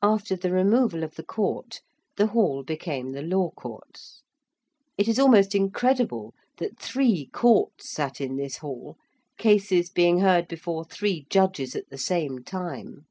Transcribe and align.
After 0.00 0.34
the 0.34 0.50
removal 0.50 1.04
of 1.04 1.16
the 1.16 1.22
Court 1.22 1.82
the 2.16 2.28
Hall 2.28 2.62
became 2.62 3.12
the 3.12 3.20
Law 3.20 3.50
Courts. 3.50 4.22
It 4.96 5.08
is 5.08 5.18
almost 5.18 5.54
incredible 5.54 6.32
that 6.56 6.80
three 6.80 7.26
Courts 7.34 7.90
sat 7.90 8.18
in 8.18 8.36
this 8.36 8.56
Hall, 8.56 8.96
cases 9.36 9.90
being 9.90 10.20
heard 10.20 10.48
before 10.48 10.86
three 10.86 11.26
Judges 11.28 11.76
at 11.76 11.90
the 11.90 11.98
same 11.98 12.38
time. 12.42 13.04